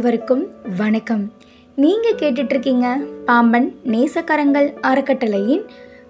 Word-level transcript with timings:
அனைவருக்கும் 0.00 0.48
வணக்கம். 0.76 1.32
நீங்கள் 1.76 2.14
கேட்டுட்ருக்கீங்க 2.14 3.06
பாம்பன் 3.24 3.74
நேசக்கரங்கள் 3.84 4.74
அறக்கட்டளையின் 4.80 5.64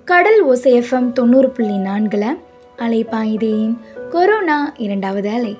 கடல் 0.04 0.46
ஓசைஎஃப்எம் 0.46 1.12
தொண்ணூறு 1.12 1.50
புள்ளி 1.50 1.76
நான்கில் 1.76 2.38
அலைப்பாயுதேன் 2.78 3.76
கொரோனா 4.10 4.72
இரண்டாவது 4.76 5.30
அலை. 5.30 5.58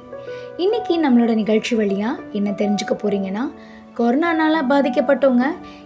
இன்னைக்கு 0.56 0.96
நம்மளோட 0.96 1.34
நிகழ்ச்சி 1.34 1.76
வழியாக 1.76 2.22
என்ன 2.32 2.50
தெரிஞ்சுக்க 2.50 2.92
போகிறீங்கன்னா 2.92 3.50
கொரோனானால 3.96 4.62
பாதிக்கப்பட்டவங்க 4.68 5.44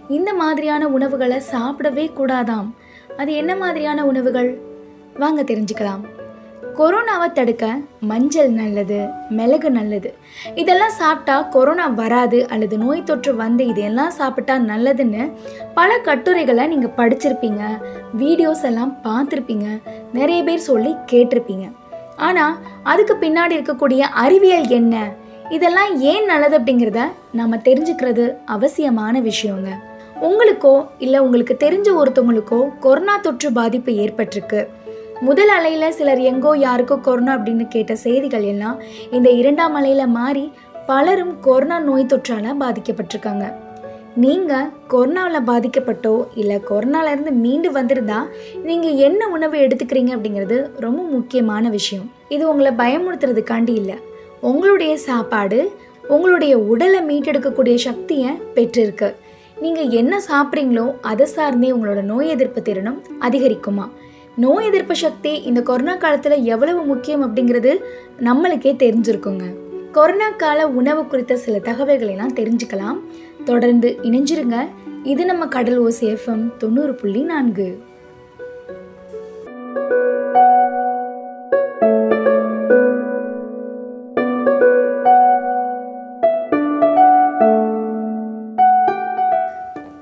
இந்த 0.09 0.33
மாதிரியான 0.33 0.87
உணவுகளை 0.87 1.41
சாப்பிடவே 1.51 2.11
கூடாதாம். 2.17 2.69
அது 3.17 3.33
என்ன 3.33 3.55
மாதிரியான 3.55 4.05
உணவுகள்? 4.05 4.59
வாங்க 5.17 5.41
தெரிஞ்சுக்கலாம். 5.41 6.14
கொரோனாவை 6.77 7.27
தடுக்க 7.33 7.65
மஞ்சள் 8.09 8.49
நல்லது 8.49 8.97
மிளகு 9.37 9.69
நல்லது. 9.71 10.09
இதெல்லாம் 10.61 10.95
சாப்பிட்டா 11.01 11.41
கொரோனா 11.41 11.87
வராது 11.87 12.39
அல்லது 12.47 12.77
நோய் 12.77 13.03
தொற்று 13.03 13.35
வந்து 13.35 13.63
இதெல்லாம் 13.67 14.11
சாப்பிட்டா 14.11 14.55
நல்லதுன்னு 14.71 15.23
பல 15.73 15.97
கட்டுரைகளை 15.97 16.67
நீங்கள் 16.67 16.95
படிச்சிருப்பீங்க. 16.97 17.63
வீடியோஸ் 18.17 18.63
எல்லாம் 18.63 18.93
பார்த்துருப்பீங்க. 19.07 19.67
நிறைய 20.13 20.43
பேர் 20.43 20.67
சொல்லி 20.69 20.93
கேட்டிருப்பீங்க. 21.11 21.67
ஆனால் 22.15 22.55
அதுக்கு 22.83 23.15
பின்னாடி 23.21 23.55
இருக்கக்கூடிய 23.57 23.99
அறிவியல் 24.25 24.69
என்ன? 24.79 24.95
இதெல்லாம் 25.49 25.91
ஏன் 26.11 26.25
நல்லது 26.25 26.55
அப்படிங்கிறத 26.59 27.01
நம்ம 27.31 27.55
தெரிஞ்சுக்கிறது 27.55 28.23
அவசியமான 28.45 29.21
விஷயங்க. 29.21 29.69
உங்களுக்கோ 30.21 30.87
இல்லை 30.97 31.19
உங்களுக்கு 31.19 31.55
தெரிஞ்ச 31.59 31.89
ஒருத்தவங்களுக்கோ 32.01 32.59
கொரோனா 32.79 33.17
தொற்று 33.17 33.51
பாதிப்பு 33.51 33.91
ஏற்பட்டிருக்கு. 33.91 34.61
முதல் 35.21 35.47
அலையில் 35.47 35.95
சிலர் 35.97 36.19
எங்கோ 36.19 36.55
யாருக்கோ 36.57 37.01
கொரோனா 37.01 37.37
அப்படின்னு 37.37 37.67
கேட்ட 37.67 37.95
செய்திகள் 37.95 38.41
எல்லாம் 38.41 38.81
இந்த 39.11 39.29
இரண்டாம் 39.29 39.73
அலையில் 39.73 40.07
மாறி 40.07 40.51
பலரும் 40.87 41.39
கொரோனா 41.39 41.79
நோய் 41.79 42.05
தொற்றால் 42.05 42.49
பாதிக்கப்பட்டிருக்காங்க. 42.63 43.53
நீங்கள் 44.15 44.69
கொரோனாவில் 44.89 45.47
பாதிக்கப்பட்டோ 45.47 46.27
இல்லை 46.35 46.61
கொரோனாலேருந்து 46.69 47.31
மீண்டு 47.31 47.71
வந்திருந்தா 47.71 48.19
நீங்கள் 48.63 48.95
என்ன 48.95 49.27
உணவு 49.27 49.57
எடுத்துக்கிறீங்க 49.57 50.11
அப்படிங்கிறது 50.15 50.71
ரொம்ப 50.79 51.01
முக்கியமான 51.01 51.69
விஷயம். 51.69 52.11
இது 52.29 52.49
உங்களை 52.49 52.71
பயமுறுத்துறதுக்காண்டி 52.71 53.73
இல்லை. 53.73 53.95
உங்களுடைய 54.41 54.97
சாப்பாடு 54.97 55.71
உங்களுடைய 56.07 56.59
உடலை 56.59 57.01
மீட்டெடுக்கக்கூடிய 57.01 57.75
சக்தியை 57.75 58.31
பெற்றிருக்கு. 58.55 59.13
நீங்கள் 59.61 59.89
என்ன 59.89 60.19
சாப்பிட்றீங்களோ 60.31 60.95
அதை 61.01 61.25
சார்ந்தே 61.25 61.71
உங்களோட 61.71 62.01
நோய் 62.01 62.27
எதிர்ப்பு 62.27 62.61
திறனும் 62.61 63.03
அதிகரிக்குமா? 63.21 63.87
நோய் 64.35 64.65
எதிர்ப்பு 64.65 64.95
சக்தி 64.95 65.41
இந்த 65.41 65.61
கொரோனா 65.61 65.95
காலத்தில் 65.95 66.43
எவ்வளவு 66.43 66.83
முக்கியம் 66.83 67.23
அப்படிங்கிறது 67.23 67.77
நம்மளுக்கே 68.19 68.75
தெரிஞ்சிருக்குங்க. 68.75 69.43
கொரோனா 69.91 70.29
கால 70.29 70.67
உணவு 70.67 71.05
குறித்த 71.05 71.37
சில 71.37 71.57
தகவல்களெல்லாம் 71.57 72.33
தெரிஞ்சுக்கலாம். 72.35 72.99
தொடர்ந்து 73.43 73.97
இணைஞ்சிருங்க. 74.03 74.67
இது 75.03 75.25
நம்ம 75.25 75.47
கடல் 75.47 75.81
ஓசி 75.81 76.17
எஃப்எம் 76.17 76.57
தொண்ணூறு 76.57 76.95
புள்ளி 76.95 77.21
நான்கு. 77.21 77.79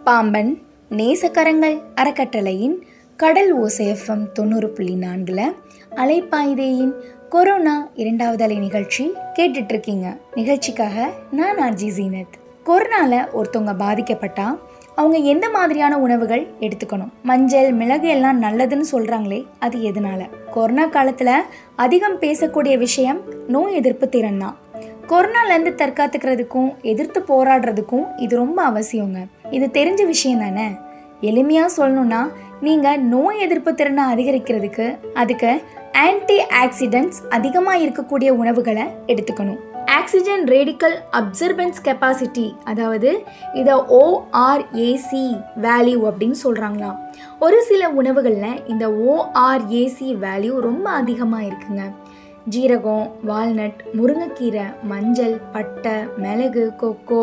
பாம்பன் 0.03 0.61
நேசக்கரங்கள் 0.91 1.81
அறக்கட்டளையின் 1.95 2.83
கடல் 3.17 3.61
ஓசேஃபம் 3.61 4.31
தொண்ணூறு 4.31 4.69
புள்ளி 4.69 4.95
நான்கில் 4.95 5.55
அலைப்பாய்தேயின் 5.95 6.93
கொரோனா 7.29 7.89
இரண்டாவது 7.93 8.43
அலை 8.43 8.59
நிகழ்ச்சி 8.59 9.11
கேட்டுட்ருக்கீங்க. 9.35 10.17
நிகழ்ச்சிக்காக 10.35 11.09
நான் 11.31 11.57
ஆர்ஜி 11.57 11.89
ஜீனத். 11.97 12.33
கொரோனாவில் 12.65 13.27
ஒருத்தவங்க 13.33 13.73
பாதிக்கப்பட்டா 13.79 14.59
அவங்க 14.95 15.17
எந்த 15.17 15.49
மாதிரியான 15.49 15.99
உணவுகள் 15.99 16.47
எடுத்துக்கணும்? 16.59 17.09
மஞ்சள் 17.23 17.71
மிளகு 17.71 18.07
எல்லாம் 18.07 18.41
நல்லதுன்னு 18.41 18.83
சொல்கிறாங்களே 18.91 19.45
அது 19.59 19.77
எதனால? 19.77 20.29
கொரோனா 20.51 20.85
காலத்தில் 20.85 21.43
அதிகம் 21.75 22.19
பேசக்கூடிய 22.19 22.77
விஷயம் 22.77 23.21
நோய் 23.47 23.73
எதிர்ப்பு 23.73 24.09
திறன் 24.09 24.37
தான் 24.37 24.57
கொரோனாலேருந்து 25.07 25.71
தற்காத்துக்கிறதுக்கும் 25.75 26.81
எதிர்த்து 26.81 27.19
போராடுறதுக்கும் 27.27 28.05
இது 28.17 28.35
ரொம்ப 28.35 28.69
அவசியங்க. 28.69 29.27
இது 29.51 29.69
தெரிஞ்ச 29.73 30.05
விஷயம் 30.05 30.39
தானே? 30.39 30.67
எளிமையாக 31.21 31.69
சொல்லணும்னா 31.77 32.27
நீங்கள் 32.65 33.01
நோய் 33.11 33.41
எதிர்ப்பு 33.45 33.71
திறனை 33.79 34.03
அதிகரிக்கிறதுக்கு 34.13 34.85
அதுக்கு 35.21 35.49
ஆன்டி 36.01 36.37
ஆக்சிடென்ட்ஸ் 36.59 37.19
அதிகமாக 37.37 37.81
இருக்கக்கூடிய 37.83 38.29
உணவுகளை 38.41 38.85
எடுத்துக்கணும். 39.11 39.59
ஆக்சிஜன் 39.97 40.43
ரேடிக்கல் 40.51 40.95
அப்சர்பன்ஸ் 41.19 41.81
கெப்பாசிட்டி 41.87 42.45
அதாவது 42.71 43.09
இதை 43.61 43.75
ஓஆர்ஏசி 43.99 45.25
வேல்யூ 45.65 45.99
அப்படின்னு 46.09 46.37
சொல்கிறாங்களாம் 46.45 46.99
ஒரு 47.45 47.59
சில 47.69 47.89
உணவுகளில் 47.99 48.61
இந்த 48.73 48.87
ஓஆர்ஏசி 49.11 50.09
வேல்யூ 50.25 50.55
ரொம்ப 50.69 50.87
அதிகமாக 51.01 51.47
இருக்குங்க. 51.49 51.83
ஜீரகம் 52.53 53.05
வால்நட் 53.27 53.81
முருங்கைக்கீரை 53.97 54.65
மஞ்சள் 54.91 55.37
பட்டை 55.53 55.97
மிளகு 56.23 56.65
கொக்கோ 56.81 57.21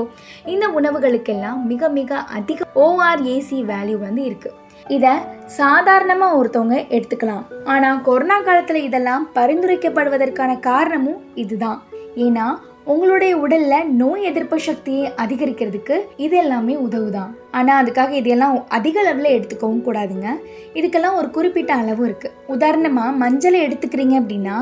இந்த 0.55 0.67
உணவுகளுக்கெல்லாம் 0.79 1.61
மிக 1.73 1.89
மிக 1.99 2.21
அதிக 2.39 2.69
ஓஆர்ஏசி 2.87 3.61
வேல்யூ 3.73 3.99
வந்து 4.07 4.25
இருக்குது 4.31 4.57
இதை 4.89 5.11
சாதாரணமாக 5.47 6.45
ஒருத்தவங்க 6.45 6.79
எடுத்துக்கலாம். 6.89 7.45
ஆனால் 7.65 8.01
கொரோனா 8.01 8.41
காலத்தில் 8.41 8.83
இதெல்லாம் 8.83 9.31
பரிந்துரைக்கப்படுவதற்கான 9.35 10.61
காரணமும் 10.61 11.23
இதுதான். 11.35 11.83
ஏன்னா 12.17 12.47
உங்களுடைய 12.85 13.37
உடல்ல 13.37 13.85
நோய் 13.85 14.23
எதிர்ப்பு 14.23 14.61
சக்தியை 14.61 15.11
அதிகரிக்கிறதுக்கு 15.17 16.01
இது 16.17 16.37
எல்லாமே 16.37 16.77
உதவுதான். 16.77 17.37
ஆனா 17.51 17.83
அதுக்காக 17.83 18.11
இதெல்லாம் 18.11 18.69
அதிக 18.69 19.01
அளவில் 19.01 19.33
எடுத்துக்கவும் 19.37 19.85
கூடாதுங்க. 19.87 20.29
இதுக்கெல்லாம் 20.75 21.15
ஒரு 21.15 21.31
குறிப்பிட்ட 21.31 21.75
அளவு 21.75 22.05
இருக்கு. 22.05 22.31
உதாரணமா 22.49 23.05
மஞ்சளை 23.23 23.61
எடுத்துக்கிறீங்க 23.67 24.17
அப்படின்னா 24.21 24.57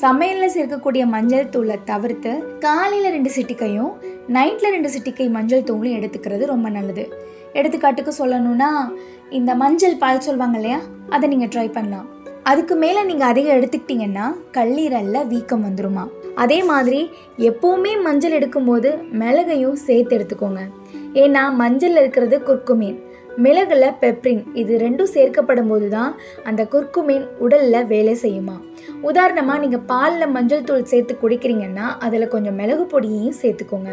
சமையல்ல 0.00 0.48
சேர்க்கக்கூடிய 0.56 1.06
மஞ்சள் 1.06 1.48
தூளை 1.56 1.76
தவிர்த்து 1.84 2.58
காலையில 2.58 3.10
ரெண்டு 3.10 3.30
சிட்டிக்கையும் 3.36 3.92
நைட்ல 4.28 4.70
ரெண்டு 4.70 4.88
சிட்டிக்கை 4.88 5.30
மஞ்சள் 5.30 5.64
தூளும் 5.64 5.96
எடுத்துக்கிறது 6.00 6.44
ரொம்ப 6.44 6.68
நல்லது. 6.68 7.06
எடுத்துக்காட்டுக்கு 7.52 8.12
சொல்லணும்னா 8.18 8.90
இந்த 9.38 9.54
மஞ்சள் 9.54 10.00
பால் 10.02 10.24
சொல்லுவாங்க 10.26 10.56
இல்லையா? 10.58 10.78
அதை 11.14 11.26
நீங்கள் 11.32 11.50
ட்ரை 11.54 11.66
பண்ணலாம். 11.76 12.08
அதுக்கு 12.50 12.74
மேலே 12.76 13.00
நீங்கள் 13.10 13.30
அதிகம் 13.32 13.56
எடுத்துக்கிட்டிங்கன்னா 13.58 14.26
கல்லீரலில் 14.56 15.28
வீக்கம் 15.32 15.66
வந்துருமா? 15.66 16.04
அதே 16.34 16.58
மாதிரி 16.62 17.00
எப்போவுமே 17.48 17.92
மஞ்சள் 18.06 18.36
எடுக்கும்போது 18.38 18.90
மிளகையும் 19.22 19.78
சேர்த்து 19.86 20.16
எடுத்துக்கோங்க. 20.16 20.62
ஏன்னா 21.22 21.44
மஞ்சளில் 21.62 22.00
இருக்கிறது 22.02 22.38
குர்குமீன். 22.48 22.98
மிளகுல 23.44 23.84
பெப்ரின். 24.00 24.40
இது 24.60 24.72
ரெண்டும் 24.78 25.10
சேர்க்கப்படும் 25.14 25.70
போது 25.72 25.88
தான் 25.88 26.12
அந்த 26.48 26.62
குர்குமின் 26.72 27.26
உடலில் 27.44 27.88
வேலை 27.92 28.14
செய்யுமா? 28.22 28.56
உதாரணமாக 29.08 29.62
நீங்கள் 29.64 29.84
பாலில் 29.92 30.32
மஞ்சள் 30.36 30.66
தூள் 30.68 30.90
சேர்த்து 30.92 31.14
குடிக்கிறீங்கன்னா 31.22 31.86
அதில் 32.06 32.32
கொஞ்சம் 32.34 32.58
மிளகு 32.60 32.86
பொடியையும் 32.92 33.38
சேர்த்துக்கோங்க. 33.42 33.92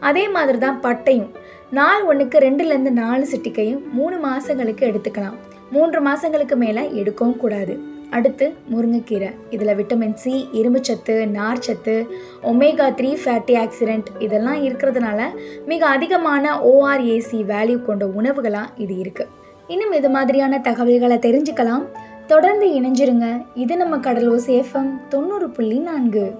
அதே 0.00 0.28
மாதிரி 0.28 0.58
தான் 0.58 0.80
பட்டையும். 0.86 1.30
நாள் 1.70 2.02
ஒன்றுக்கு 2.02 2.38
ரெண்டுலேருந்து 2.38 2.90
நாலு 2.90 3.26
சிட்டிக்கையும் 3.26 3.92
மூணு 3.92 4.18
மாதங்களுக்கு 4.18 4.86
எடுத்துக்கலாம். 4.86 5.34
மூன்று 5.70 6.00
மாதங்களுக்கு 6.00 6.56
மேலே 6.56 6.82
எடுக்கவும் 6.82 7.36
கூடாது. 7.36 7.78
அடுத்து 8.10 8.54
முருங்கைக்கீரை. 8.72 9.30
இதில் 9.50 9.74
விட்டமின் 9.74 10.14
சி 10.14 10.48
இரும்புச்சத்து 10.52 11.14
நார்ச்சத்து 11.38 12.06
ஒமேகா 12.42 12.86
த்ரீ 12.98 13.16
ஃபேட்டி 13.24 13.54
ஆக்சிடென்ட் 13.62 14.04
இதெல்லாம் 14.18 14.64
இருக்கிறதுனால 14.64 15.20
மிக 15.66 15.86
அதிகமான 15.86 16.60
ஓஆர்ஏசி 16.60 17.40
வேல்யூ 17.52 17.82
கொண்ட 17.82 18.06
உணவுகளாக 18.06 18.72
இது 18.76 18.94
இருக்குது 18.94 19.26
இன்னும் 19.66 19.92
இது 19.92 20.10
மாதிரியான 20.10 20.58
தகவல்களை 20.58 21.16
தெரிஞ்சுக்கலாம். 21.16 21.84
தொடர்ந்து 22.26 22.66
இணைஞ்சிருங்க. 22.66 23.46
இது 23.54 23.76
நம்ம 23.76 23.98
கடல் 23.98 24.30
ஓசேஃபம் 24.30 24.92
தொண்ணூறு 25.08 25.50
புள்ளி 25.50 25.78
நான்கு. 25.78 26.38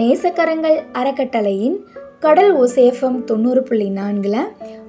நேசக்கரங்கள் 0.00 0.76
அறக்கட்டளையின் 0.92 1.76
கடல் 2.20 2.60
ஓசேஃபம் 2.60 3.24
தொண்ணூறு 3.24 3.62
புள்ளி 3.62 3.88
நான்கில் 3.90 4.38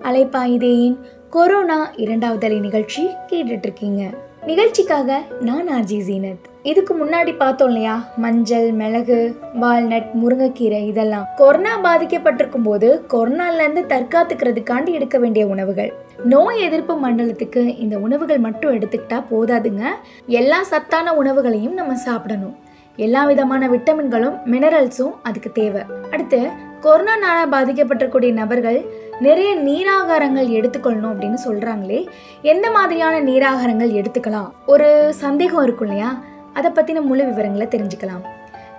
அலைப்பாயுதேயின் 0.02 0.98
கொரோனா 1.30 1.92
இரண்டாவது 1.96 2.46
அலை 2.46 2.60
நிகழ்ச்சி 2.60 3.08
கேட்டுட்டு 3.28 3.64
இருக்கீங்க 3.64 4.04
நிகழ்ச்சிக்காக 4.46 5.22
நான் 5.42 5.68
ஆர்ஜி 5.70 5.98
ஜீனத். 6.08 6.44
இதுக்கு 6.64 7.06
முன்னாடி 7.06 7.38
பார்த்தோம் 7.38 7.68
இல்லையா? 7.68 8.08
மஞ்சள் 8.18 8.72
மிளகு 8.72 9.36
வால்நட் 9.62 10.10
முருங்கைக்கீரை 10.24 10.88
இதெல்லாம். 10.88 11.28
கொரோனா 11.36 11.80
பாதிக்கப்பட்டிருக்கும் 11.80 12.64
போது 12.64 13.06
கொரோனாலேருந்து 13.14 13.84
தற்காத்துக்கிறதுக்காண்டி 13.94 14.92
எடுக்க 14.92 15.18
வேண்டிய 15.18 15.48
உணவுகள். 15.48 15.94
நோய் 16.24 16.62
எதிர்ப்பு 16.62 17.10
மண்டலத்துக்கு 17.10 17.80
இந்த 17.80 17.98
உணவுகள் 17.98 18.38
மட்டும் 18.38 18.74
எடுத்துக்கிட்டா 18.74 19.24
போதாதுங்க. 19.32 19.84
எல்லா 20.28 20.64
சத்தான 20.64 21.16
உணவுகளையும் 21.16 21.74
நம்ம 21.74 21.96
சாப்பிடணும். 21.96 22.70
எல்லா 22.96 23.26
விதமான 23.26 23.68
விட்டமின்களும் 23.68 24.40
மினரல்ஸும் 24.46 25.14
அதுக்கு 25.24 25.52
தேவை. 25.52 25.82
அடுத்து 26.12 26.48
கொரோனானால் 26.82 27.52
பாதிக்கப்பட்டிருக்கக்கூடிய 27.52 28.34
நபர்கள் 28.34 28.86
நிறைய 29.20 29.56
நீராகாரங்கள் 29.56 30.48
எடுத்துக்கொள்ளணும் 30.48 31.14
அப்படின்னு 31.14 31.38
சொல்கிறாங்களே 31.46 32.08
எந்த 32.42 32.72
மாதிரியான 32.72 33.22
நீராகாரங்கள் 33.22 33.92
எடுத்துக்கலாம்? 33.92 34.52
ஒரு 34.66 35.14
சந்தேகம் 35.14 35.64
இருக்கும் 35.64 35.88
இல்லையா? 35.88 36.20
அதை 36.54 36.72
பற்றின 36.72 37.02
முழு 37.02 37.26
விவரங்களை 37.26 37.68
தெரிஞ்சுக்கலாம். 37.68 38.24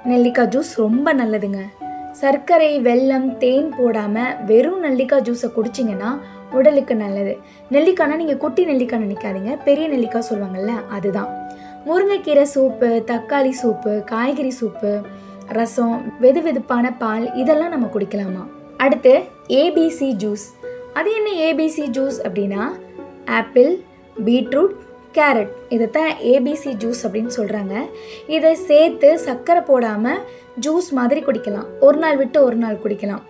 நெல்லிக்காய் 0.05 0.49
ஜூஸ் 0.49 0.77
ரொம்ப 0.77 1.15
நல்லதுங்க. 1.15 1.59
சர்க்கரை 2.13 2.81
வெல்லம் 2.81 3.37
தேன் 3.37 3.75
போடாமல் 3.79 4.45
வெறும் 4.47 4.81
நெல்லிக்காய் 4.81 5.23
ஜூஸை 5.23 5.51
குடிச்சிங்கன்னா 5.57 6.19
உடலுக்கு 6.53 6.97
நல்லது. 6.97 7.39
நெல்லிக்காய்னா 7.71 8.17
நீங்கள் 8.17 8.37
குட்டி 8.37 8.65
நெல்லிக்காய் 8.65 9.01
நினைக்காதீங்க. 9.01 9.59
பெரிய 9.65 9.89
நெல்லிக்காய் 9.89 10.29
சொல்லுவாங்கல்ல 10.31 10.71
அதுதான். 10.91 11.51
முருங்கைக்கீரை 11.87 12.45
சூப்பு 12.55 12.89
தக்காளி 13.11 13.53
சூப்பு 13.63 14.05
காய்கறி 14.05 14.53
சூப்பு 14.61 14.91
ரசம் 15.49 15.97
வெது 16.21 16.41
வெதுப்பான 16.47 16.93
பால் 16.99 17.25
இதெல்லாம் 17.35 17.73
நம்ம 17.75 17.87
குடிக்கலாமா? 17.95 18.43
அடுத்து 18.77 19.13
ஏபிசி 19.49 20.09
ஜூஸ் 20.23 20.45
அது 20.93 21.11
என்ன 21.19 21.31
ஏபிசி 21.47 21.85
ஜூஸ் 21.97 22.19
அப்படின்னா? 22.27 22.63
ஆப்பிள் 23.25 23.71
பீட்ரூட் 24.25 24.75
கேரட் 25.15 25.53
இதைத்தான் 25.69 26.13
ஏபிசி 26.33 26.71
ஜூஸ் 26.83 27.03
அப்படின்னு 27.07 27.33
சொல்கிறாங்க 27.37 27.75
இதை 28.27 28.55
சேர்த்து 28.55 29.19
சர்க்கரை 29.19 29.63
போடாமல் 29.63 30.23
ஜூஸ் 30.67 30.89
மாதிரி 30.91 31.21
குடிக்கலாம். 31.25 31.69
ஒரு 31.81 31.99
நாள் 31.99 32.17
விட்டு 32.17 32.45
ஒரு 32.45 32.57
நாள் 32.57 32.81
குடிக்கலாம். 32.85 33.23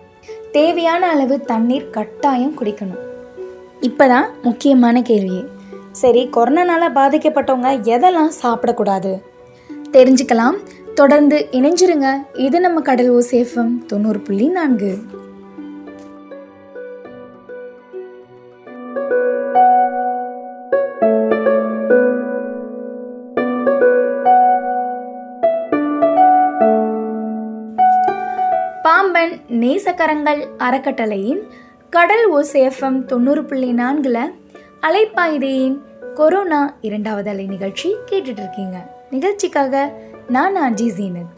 தேவையான 0.51 1.09
அளவு 1.09 1.41
தண்ணீர் 1.41 1.89
கட்டாயம் 1.89 2.55
குடிக்கணும். 2.59 3.03
இப்போ 3.79 4.07
தான் 4.07 4.29
முக்கியமான 4.41 5.01
கேள்வி. 5.01 5.41
சரி 5.93 6.29
கொரோனானால 6.33 6.85
பாதிக்கப்பட்டவங்க 6.95 7.69
எதெல்லாம் 7.81 8.29
சாப்பிடக்கூடாது? 8.41 9.21
தெரிஞ்சுக்கலாம். 9.91 10.57
தொடர்ந்து 10.93 11.47
இணைஞ்சிருங்க. 11.51 12.17
இது 12.33 12.59
நம்ம 12.59 12.81
கடல் 12.81 13.11
ஓசேஃபம் 13.11 13.85
தொண்ணூறு 13.85 14.19
புள்ளி 14.19 14.47
நான்கு. 14.47 14.97
பாம்பன் 28.83 29.39
நேசக்கரங்கள் 29.49 30.45
அறக்கட்டளையின் 30.57 31.41
கடல் 31.89 32.33
ஓசேஃபம் 32.33 33.05
தொண்ணூறு 33.05 33.45
புள்ளி 33.45 33.71
நான்கில் 33.71 34.41
அலைப்பாய்தேயின் 34.87 35.77
கொரோனா 36.13 36.73
இரண்டாவது 36.81 37.29
அலை 37.29 37.45
நிகழ்ச்சி 37.45 37.95
கேட்டுட்டு 38.11 38.39
இருக்கீங்க 38.39 38.93
நிகழ்ச்சிக்காக 39.11 39.93
நான் 40.29 40.55
அஜி 40.55 40.87
ஜீனத். 40.97 41.31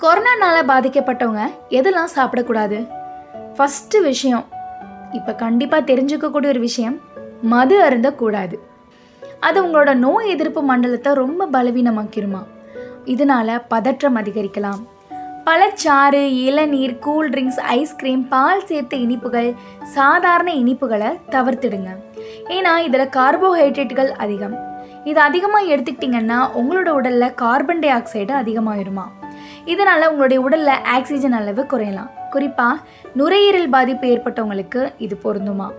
கொரோனானால 0.00 0.56
பாதிக்கப்பட்டவங்க 0.68 1.50
எதெல்லாம் 1.70 2.10
சாப்பிடக்கூடாது? 2.16 2.88
ஃபஸ்ட்டு 3.56 4.02
விஷயம் 4.02 4.44
இப்போ 5.12 5.34
கண்டிப்பாக 5.34 5.94
தெரிஞ்சுக்கக்கூடிய 5.94 6.46
ஒரு 6.46 6.60
விஷயம் 6.60 7.00
மது 7.42 7.82
அருந்தக்கூடாது. 7.82 8.58
அது 9.40 9.64
உங்களோட 9.66 9.94
நோய் 9.94 10.28
எதிர்ப்பு 10.28 10.62
மண்டலத்தை 10.62 11.12
ரொம்ப 11.12 11.46
பலவீனமாக்கிருமா. 11.52 12.42
இதனால் 13.04 13.62
பதற்றம் 13.68 14.16
அதிகரிக்கலாம். 14.16 14.82
பழச்சாறு 15.46 16.20
இளநீர் 16.48 16.92
கூல் 17.04 17.30
ட்ரிங்க்ஸ் 17.32 17.58
ஐஸ்கிரீம் 17.78 18.22
பால் 18.30 18.62
சேர்த்த 18.68 18.94
இனிப்புகள் 19.04 19.48
சாதாரண 19.96 20.50
இனிப்புகளை 20.60 21.10
தவிர்த்துடுங்க. 21.34 21.90
ஏன்னா 22.56 22.72
இதில் 22.86 23.12
கார்போஹைட்ரேட்டுகள் 23.16 24.10
அதிகம். 24.24 24.54
இது 25.10 25.20
அதிகமாக 25.26 25.70
எடுத்துக்கிட்டிங்கன்னா 25.72 26.38
உங்களோட 26.60 26.88
உடலில் 26.98 27.34
கார்பன் 27.42 27.82
டை 27.84 27.90
ஆக்சைடு 27.98 28.34
அதிகமாகிருமா 28.40 29.06
இதனால் 29.72 30.08
உங்களுடைய 30.10 30.40
உடலில் 30.46 30.82
ஆக்சிஜன் 30.96 31.38
அளவு 31.40 31.62
குறையலாம். 31.72 32.10
குறிப்பாக 32.34 32.82
நுரையீரல் 33.20 33.72
பாதிப்பு 33.76 34.06
ஏற்பட்டவங்களுக்கு 34.14 34.82
இது 35.06 35.16
பொருந்துமா? 35.24 35.70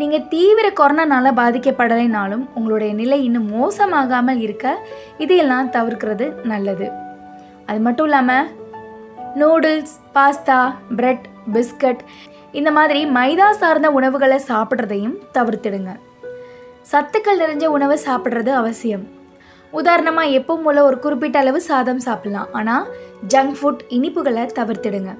நீங்கள் 0.00 0.26
தீவிர 0.34 0.66
கொரோனானால 0.80 1.32
பாதிக்கப்படலைனாலும் 1.42 2.46
உங்களுடைய 2.58 2.92
நிலை 3.02 3.18
இன்னும் 3.28 3.50
மோசமாகாமல் 3.56 4.42
இருக்க 4.46 4.74
இதையெல்லாம் 5.24 5.70
தவிர்க்கிறது 5.76 6.28
நல்லது. 6.52 6.88
அது 7.70 7.80
மட்டும் 7.86 8.08
இல்லாமல் 8.08 8.48
நூடுல்ஸ் 9.40 9.94
பாஸ்தா 10.14 10.74
பிரெட் 10.96 11.26
பிஸ்கட் 11.52 12.02
இந்த 12.52 12.70
மாதிரி 12.70 13.00
மைதா 13.06 13.50
சார்ந்த 13.50 13.90
உணவுகளை 13.90 14.38
சாப்பிட்றதையும் 14.48 15.14
தவிர்த்திடுங்க. 15.34 15.92
சத்துக்கள் 16.92 17.40
நிறைஞ்ச 17.42 17.64
உணவை 17.66 17.98
சாப்பிட்றது 18.06 18.48
அவசியம். 18.48 19.04
உதாரணமாக 19.70 20.34
எப்பவும் 20.38 20.64
போல 20.64 20.84
ஒரு 20.84 20.98
குறிப்பிட்ட 20.98 21.38
அளவு 21.38 21.60
சாதம் 21.60 22.00
சாப்பிட்லாம். 22.06 22.50
ஆனால் 22.52 22.86
ஜங்க் 23.28 23.54
ஃபுட் 23.60 23.82
இனிப்புகளை 23.88 24.44
தவிர்த்திடுங்க. 24.58 25.12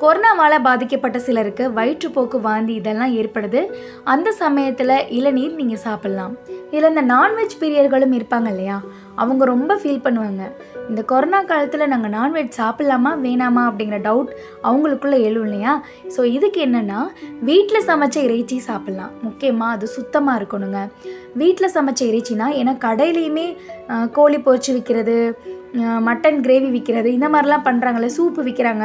கொரோனாவால் 0.00 0.64
பாதிக்கப்பட்ட 0.66 1.18
சிலருக்கு 1.24 1.64
வயிற்றுப்போக்கு 1.76 2.38
வாந்தி 2.46 2.72
இதெல்லாம் 2.80 3.12
ஏற்படுது. 3.20 3.60
அந்த 4.12 4.28
சமயத்தில் 4.42 4.94
இளநீர் 5.18 5.58
நீங்கள் 5.60 5.82
சாப்பிட்லாம். 5.86 6.32
இதில் 6.72 6.90
இந்த 6.92 7.04
நான்வெஜ் 7.14 7.54
பிரியர்களும் 7.62 8.14
இருப்பாங்க 8.18 8.48
இல்லையா? 8.54 8.78
அவங்க 9.22 9.42
ரொம்ப 9.52 9.72
ஃபீல் 9.80 10.04
பண்ணுவாங்க. 10.06 10.44
இந்த 10.90 11.00
கொரோனா 11.10 11.40
காலத்தில் 11.50 11.90
நாங்கள் 11.92 12.14
நான்வெஜ் 12.16 12.58
சாப்பிட்லாமா 12.60 13.12
வேணாமா 13.24 13.62
அப்படிங்கிற 13.68 13.98
டவுட் 14.08 14.32
அவங்களுக்குள்ளே 14.68 15.18
எழும் 15.28 15.46
இல்லையா? 15.48 15.74
ஸோ 16.14 16.20
இதுக்கு 16.36 16.60
என்னென்னா 16.66 17.00
வீட்டில் 17.50 17.86
சமைச்ச 17.90 18.16
இறைச்சி 18.28 18.58
சாப்பிட்லாம். 18.70 19.14
முக்கியமாக 19.26 19.76
அது 19.76 19.88
சுத்தமாக 19.96 20.40
இருக்கணுங்க. 20.40 20.80
வீட்டில் 21.42 21.74
சமைச்ச 21.76 22.02
இறைச்சினா 22.10 22.48
ஏன்னா 22.60 22.74
கடையிலையுமே 22.86 23.46
கோழி 24.18 24.40
பொறிச்சு 24.48 24.72
விற்கிறது 24.74 25.18
மட்டன் 26.06 26.38
கிரேவி 26.44 26.68
விற்கிறது 26.74 27.08
இந்த 27.16 27.28
மாதிரிலாம் 27.34 27.66
பண்ணுறாங்கல்ல 27.68 28.08
சூப்பு 28.16 28.40
விற்கிறாங்க 28.46 28.84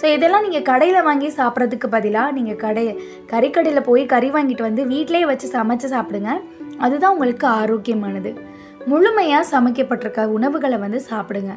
ஸோ 0.00 0.06
இதெல்லாம் 0.16 0.44
நீங்கள் 0.46 0.66
கடையில் 0.68 1.06
வாங்கி 1.08 1.28
சாப்பிட்றதுக்கு 1.38 1.88
பதிலாக 1.94 2.34
நீங்கள் 2.36 2.60
கடை 2.64 2.84
கறிக்கடையில் 3.32 3.88
போய் 3.88 4.04
கறி 4.12 4.28
வாங்கிட்டு 4.36 4.64
வந்து 4.68 4.84
வீட்டிலேயே 4.92 5.26
வச்சு 5.30 5.48
சமைச்சு 5.56 5.88
சாப்பிடுங்க. 5.94 6.30
அதுதான் 6.84 7.14
உங்களுக்கு 7.14 7.46
ஆரோக்கியமானது. 7.60 8.30
முழுமையாக 8.90 9.50
சமைக்கப்பட்டிருக்க 9.52 10.20
உணவுகளை 10.36 10.78
வந்து 10.84 11.00
சாப்பிடுங்க. 11.10 11.54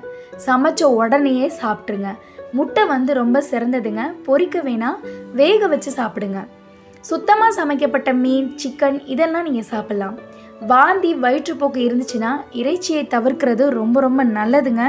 சமைச்ச 0.48 0.84
உடனேயே 1.02 1.48
சாப்பிட்ருங்க 1.62 2.12
முட்டை 2.58 2.84
வந்து 2.94 3.12
ரொம்ப 3.22 3.38
சிறந்ததுங்க. 3.52 4.04
பொரிக்க 4.28 4.58
வேணால் 4.68 5.00
வேக 5.40 5.68
வச்சு 5.74 5.92
சாப்பிடுங்க. 6.00 6.42
சுத்தமாக 7.10 7.58
சமைக்கப்பட்ட 7.60 8.10
மீன் 8.24 8.50
சிக்கன் 8.62 9.00
இதெல்லாம் 9.14 9.48
நீங்கள் 9.48 9.70
சாப்பிட்லாம். 9.72 10.18
வாந்தி 10.72 11.10
வயிற்றுப்போக்கு 11.24 11.80
இருந்துச்சுன்னா 11.88 12.32
இறைச்சியை 12.60 13.02
தவிர்க்கிறது 13.16 13.64
ரொம்ப 13.80 13.98
ரொம்ப 14.06 14.22
நல்லதுங்க. 14.38 14.84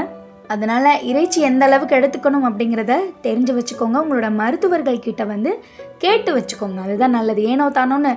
அதனால் 0.53 0.89
இறைச்சி 1.09 1.39
எந்த 1.47 1.63
அளவுக்கு 1.67 1.95
எடுத்துக்கணும் 1.99 2.45
அப்படிங்கிறத 2.47 2.95
தெரிஞ்சு 3.25 3.53
வச்சுக்கோங்க. 3.57 3.97
உங்களோட 4.03 4.27
மருத்துவர்கள் 4.41 4.99
கிட்ட 5.05 5.23
வந்து 5.31 5.51
கேட்டு 6.03 6.31
வச்சுக்கோங்க. 6.37 6.79
அதுதான் 6.85 7.15
நல்லது. 7.17 7.41
ஏனோ 7.53 7.65
தானோன்னு 7.77 8.11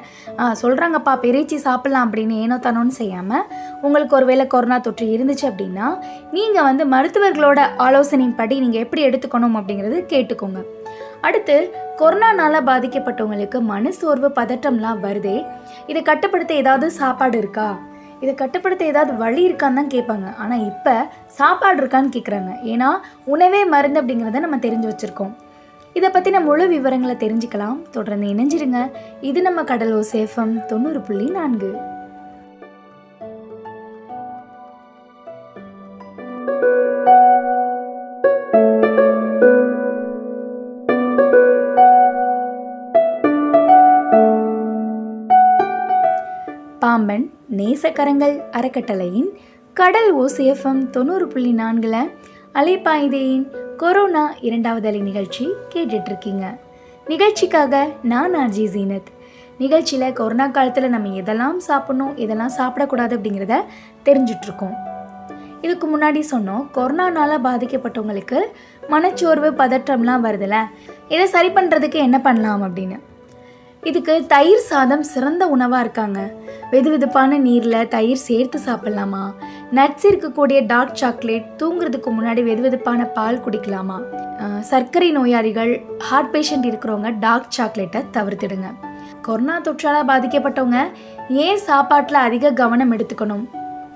சொல்கிறாங்கப்பா 0.62 1.15
இறைச்சி 1.31 1.59
சாப்பிட்லாம் 1.67 2.07
அப்படின்னு 2.09 2.37
ஏனோ 2.45 2.59
தானோன்னு 2.67 2.95
செய்யாமல் 3.00 3.47
உங்களுக்கு 3.87 4.17
ஒருவேளை 4.19 4.47
கொரோனா 4.55 4.79
தொற்று 4.88 5.07
இருந்துச்சு 5.17 5.47
அப்படின்னா 5.50 5.88
நீங்கள் 6.37 6.69
வந்து 6.71 6.87
மருத்துவர்களோட 6.95 7.62
ஆலோசனையின்படி 7.87 8.57
நீங்கள் 8.65 8.85
எப்படி 8.87 9.05
எடுத்துக்கணும் 9.09 9.59
அப்படிங்கிறது 9.61 10.00
கேட்டுக்கோங்க. 10.15 10.62
அடுத்து 11.29 11.55
கொரோனானால் 12.00 12.67
பாதிக்கப்பட்டவங்களுக்கு 12.69 13.59
மனசோர்வு 13.71 14.29
பதட்டம்லாம் 14.37 15.00
வருதே 15.07 15.38
இதை 15.90 16.02
கட்டுப்படுத்த 16.02 16.54
ஏதாவது 16.62 16.87
சாப்பாடு 17.00 17.37
இருக்கா? 17.42 17.68
இதை 18.23 18.33
கட்டுப்படுத்த 18.35 18.85
ஏதாவது 18.92 19.12
வழி 19.25 19.42
இருக்கான்னு 19.49 19.78
தான் 19.80 19.92
கேட்பாங்க. 19.95 20.28
ஆனால் 20.42 20.64
இப்போ 20.71 20.95
சாப்பாடு 21.38 21.78
இருக்கான்னு 21.83 22.14
கேட்குறாங்க 22.16 22.52
ஏன்னா 22.73 22.88
உணவே 23.35 23.61
மருந்து 23.75 24.00
அப்படிங்கிறத 24.00 24.40
நம்ம 24.47 24.59
தெரிஞ்சு 24.66 24.90
வச்சுருக்கோம். 24.90 25.35
இதை 25.99 26.09
பற்றின 26.14 26.40
முழு 26.49 26.64
விவரங்களை 26.68 27.14
தெரிஞ்சுக்கலாம். 27.25 27.78
தொடர்ந்து 27.90 28.26
இணைஞ்சிருங்க. 28.33 28.80
இது 29.30 29.38
நம்ம 29.42 29.62
கடலோ 29.62 30.00
சேஃபம் 30.14 30.52
தொண்ணூறு 30.73 31.00
புள்ளி 31.00 31.28
நான்கு. 31.38 31.71
பாம்பன் 47.09 47.29
நேசக்கரங்கள் 47.59 48.35
அறக்கட்டளையின் 48.57 49.29
கடல் 49.77 50.09
ஓசிஎஃப்எம் 50.19 50.81
தொண்ணூறு 50.91 51.27
புள்ளி 51.27 51.53
நான்கில் 51.53 52.11
அலைப்பாய்தேயின் 52.55 53.45
கொரோனா 53.77 54.25
இரண்டாவது 54.41 54.87
அலை 54.88 55.00
நிகழ்ச்சி 55.00 55.45
கேட்டுட்ருக்கீங்க. 55.75 56.45
நிகழ்ச்சிக்காக 57.07 57.88
நான் 58.03 58.37
ஆர்ஜி 58.37 58.67
ஜீனத். 58.75 59.09
நிகழ்ச்சியில் 59.59 60.12
கொரோனா 60.12 60.47
காலத்தில் 60.47 60.88
நம்ம 60.88 61.15
எதெல்லாம் 61.21 61.57
சாப்பிடணும் 61.69 62.15
எதெல்லாம் 62.17 62.55
சாப்பிடக்கூடாது 62.59 63.17
அப்படிங்கிறத 63.19 63.62
தெரிஞ்சிட்ருக்கோம். 64.05 64.77
இதுக்கு 65.62 65.87
முன்னாடி 65.95 66.23
சொன்னோம் 66.35 66.65
கொரோனானால 66.79 67.38
பாதிக்கப்பட்டவங்களுக்கு 67.49 68.41
மனச்சோர்வு 68.88 69.50
பதற்றம்லாம் 69.62 70.27
வருதுல்ல 70.29 70.59
இதை 71.09 71.27
சரி 71.27 71.49
பண்ணுறதுக்கு 71.49 72.00
என்ன 72.09 72.21
பண்ணலாம் 72.21 72.65
அப்படின்னு? 72.69 72.99
இதுக்கு 73.87 74.14
தயிர் 74.32 74.64
சாதம் 74.68 75.02
சிறந்த 75.11 75.47
உணவாக 75.54 75.82
இருக்காங்க. 75.85 76.20
வெதுவெதுப்பான 76.73 77.38
நீரில் 77.44 77.88
தயிர் 77.88 78.23
சேர்த்து 78.25 78.58
சாப்பிட்லாமா? 78.66 79.23
நட்ஸ் 79.76 80.06
இருக்கக்கூடிய 80.11 80.58
டார்க் 80.66 80.99
சாக்லேட் 81.00 81.47
தூங்குறதுக்கு 81.61 82.11
முன்னாடி 82.16 82.42
வெதுவெதுப்பான 82.49 83.06
பால் 83.12 83.40
குடிக்கலாமா? 83.44 83.99
சர்க்கரை 84.70 85.11
நோயாளிகள் 85.11 85.73
ஹார்ட் 86.08 86.32
பேஷண்ட் 86.35 86.68
இருக்கிறவங்க 86.70 87.12
டார்க் 87.25 87.54
சாக்லேட்டை 87.56 88.02
தவிர்த்துடுங்க. 88.16 88.68
கொரோனா 89.23 89.56
தொற்றால் 89.61 90.08
பாதிக்கப்பட்டவங்க 90.11 90.80
ஏன் 91.47 91.64
சாப்பாட்டில் 91.68 92.20
அதிக 92.26 92.52
கவனம் 92.61 92.92
எடுத்துக்கணும்? 92.97 93.47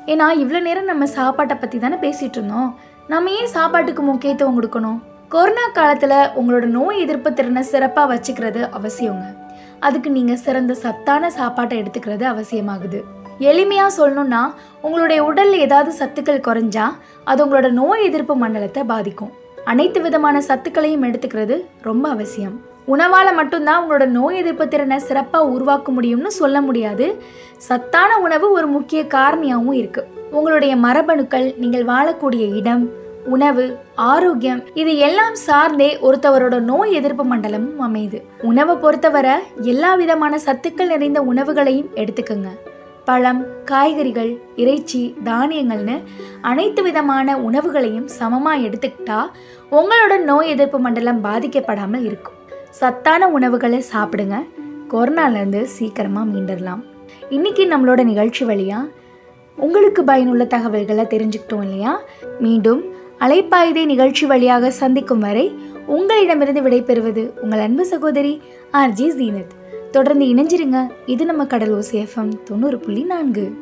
ஏன்னா 0.07 0.29
இவ்வளோ 0.43 0.61
நேரம் 0.69 0.91
நம்ம 0.93 1.07
சாப்பாட்டை 1.19 1.57
பற்றி 1.57 1.79
தானே 1.79 1.99
பேசிகிட்டு 2.07 2.39
இருந்தோம். 2.41 2.71
நம்ம 3.09 3.31
ஏன் 3.31 3.55
சாப்பாட்டுக்கு 3.57 4.03
முக்கியத்துவம் 4.03 4.59
கொடுக்கணும்? 4.61 4.99
கொரோனா 5.29 5.67
காலத்தில் 5.77 6.19
உங்களோட 6.41 6.65
நோய் 6.79 7.01
எதிர்ப்பு 7.05 7.33
திறனை 7.33 7.63
சிறப்பாக 7.63 8.15
வச்சுக்கிறது 8.15 8.63
அவசியங்க. 8.79 9.27
அதுக்கு 9.87 10.11
நீங்கள் 10.17 10.43
சிறந்த 10.45 10.73
சத்தான 10.85 11.31
சாப்பாட்டை 11.39 11.77
எடுத்துக்கிறது 11.83 12.25
அவசியமாகுது. 12.33 13.01
எளிமையாக 13.51 13.91
சொல்லணும்னா 13.99 14.43
உங்களுடைய 14.87 15.21
உடலில் 15.29 15.63
ஏதாவது 15.67 15.93
சத்துக்கள் 16.01 16.45
குறைஞ்சா 16.49 16.87
அது 17.31 17.41
உங்களோட 17.45 17.69
நோய் 17.81 18.07
எதிர்ப்பு 18.09 18.35
மண்டலத்தை 18.43 18.83
பாதிக்கும். 18.93 19.33
அனைத்து 19.71 19.99
விதமான 20.07 20.37
சத்துக்களையும் 20.49 21.07
எடுத்துக்கிறது 21.09 21.57
ரொம்ப 21.89 22.05
அவசியம். 22.15 22.57
உணவால் 22.95 23.37
மட்டும்தான் 23.39 23.81
உங்களோட 23.83 24.07
நோய் 24.19 24.39
எதிர்ப்பு 24.39 24.65
திறனை 24.69 24.99
சிறப்பாக 25.09 25.51
உருவாக்க 25.55 25.93
முடியும்னு 25.97 26.33
சொல்ல 26.41 26.57
முடியாது. 26.69 27.07
சத்தான 27.69 28.11
உணவு 28.27 28.47
ஒரு 28.59 28.69
முக்கிய 28.77 29.03
காரணியாகவும் 29.15 29.79
இருக்குது 29.83 30.09
உங்களுடைய 30.39 30.73
மரபணுக்கள் 30.87 31.47
நீங்கள் 31.63 31.89
வாழக்கூடிய 31.93 32.45
இடம் 32.59 32.85
உணவு 33.25 33.79
ஆரோக்கியம் 33.95 34.75
இது 34.75 34.97
எல்லாம் 34.97 35.35
சார்ந்தே 35.35 35.99
ஒருத்தவரோட 36.03 36.61
நோய் 36.61 36.93
எதிர்ப்பு 36.93 37.25
மண்டலமும் 37.25 37.81
அமையுது. 37.81 38.23
உணவை 38.43 38.77
பொறுத்தவரை 38.77 39.35
எல்லா 39.61 39.95
விதமான 39.95 40.39
சத்துக்கள் 40.47 40.87
நிறைந்த 40.87 41.23
உணவுகளையும் 41.23 41.89
எடுத்துக்கோங்க. 41.95 42.49
பழம் 43.05 43.47
காய்கறிகள் 43.65 44.43
இறைச்சி 44.57 45.15
தானியங்கள்னு 45.25 46.03
அனைத்து 46.41 46.83
விதமான 46.83 47.39
உணவுகளையும் 47.39 48.07
சமமாக 48.07 48.59
எடுத்துக்கிட்டா 48.59 49.31
உங்களோட 49.71 50.19
நோய் 50.19 50.49
எதிர்ப்பு 50.49 50.79
மண்டலம் 50.79 51.25
பாதிக்கப்படாமல் 51.25 52.05
இருக்கும். 52.05 52.35
சத்தான 52.71 53.29
உணவுகளை 53.29 53.85
சாப்பிடுங்க. 53.93 54.47
கொரோனாலேருந்து 54.91 55.63
சீக்கிரமாக 55.63 56.31
மீண்டரலாம். 56.31 56.85
இன்னைக்கு 57.29 57.65
நம்மளோட 57.65 58.05
நிகழ்ச்சி 58.05 58.45
வழியாக 58.45 58.89
உங்களுக்கு 59.57 60.05
பயனுள்ள 60.05 60.45
தகவல்களை 60.45 61.05
தெரிஞ்சுக்கிட்டோம் 61.05 61.63
இல்லையா? 61.63 62.01
மீண்டும் 62.39 62.92
அலைப்பாயுதை 63.23 63.85
நிகழ்ச்சி 63.85 64.27
வழியாக 64.27 64.71
சந்திக்கும் 64.71 65.19
வரை 65.19 65.53
உங்களிடமிருந்து 65.87 66.63
விடைபெறுவது 66.63 67.41
உங்கள் 67.41 67.59
அன்பு 67.59 67.87
சகோதரி 67.87 68.41
ஆர்ஜி 68.73 69.07
ஜீனத். 69.19 69.91
தொடர்ந்து 69.91 70.25
இணைஞ்சிருங்க. 70.25 70.91
இது 71.07 71.25
நம்ம 71.25 71.47
கடல் 71.47 71.75
ஓசி 71.75 72.07
தொண்ணூறு 72.45 72.79
புள்ளி 72.79 73.03
நான்கு. 73.03 73.53